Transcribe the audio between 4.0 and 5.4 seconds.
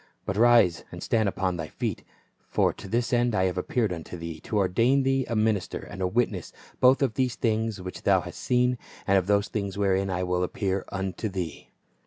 thee, to ordain thee a